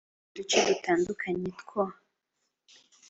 [0.23, 1.83] mu duce dutandukanye two